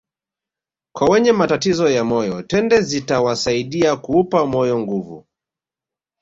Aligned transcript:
Kwa 0.95 1.09
wenye 1.09 1.31
matatizo 1.31 1.89
ya 1.89 2.03
moyo 2.03 2.41
tende 2.43 2.81
zitawasaidia 2.81 3.95
kuupa 3.95 4.45
moyo 4.45 4.79
nguvu 4.79 5.25